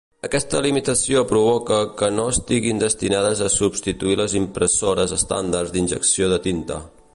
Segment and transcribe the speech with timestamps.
[0.27, 6.83] Aquesta limitació provoca que no estiguin destinades a substituir les impressores estàndards d'injecció de tinta.